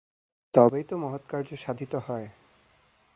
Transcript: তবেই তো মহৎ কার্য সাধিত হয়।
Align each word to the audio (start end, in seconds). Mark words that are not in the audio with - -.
তবেই 0.53 0.83
তো 0.83 0.95
মহৎ 0.97 1.23
কার্য 1.27 1.49
সাধিত 1.57 1.93
হয়। 2.07 2.27